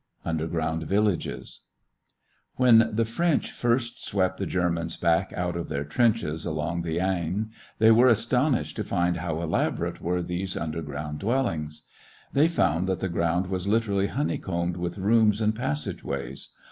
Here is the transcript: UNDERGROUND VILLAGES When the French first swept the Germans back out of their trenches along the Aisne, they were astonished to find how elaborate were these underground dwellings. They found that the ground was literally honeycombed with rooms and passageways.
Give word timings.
UNDERGROUND 0.25 0.81
VILLAGES 0.87 1.59
When 2.55 2.89
the 2.91 3.05
French 3.05 3.51
first 3.51 4.03
swept 4.03 4.39
the 4.39 4.47
Germans 4.47 4.97
back 4.97 5.31
out 5.35 5.55
of 5.55 5.69
their 5.69 5.83
trenches 5.83 6.43
along 6.43 6.81
the 6.81 6.97
Aisne, 6.99 7.51
they 7.77 7.91
were 7.91 8.07
astonished 8.07 8.75
to 8.77 8.83
find 8.83 9.17
how 9.17 9.39
elaborate 9.43 10.01
were 10.01 10.23
these 10.23 10.57
underground 10.57 11.19
dwellings. 11.19 11.83
They 12.33 12.47
found 12.47 12.87
that 12.89 12.99
the 12.99 13.09
ground 13.09 13.45
was 13.45 13.67
literally 13.67 14.07
honeycombed 14.07 14.75
with 14.77 14.97
rooms 14.97 15.39
and 15.39 15.55
passageways. 15.55 16.49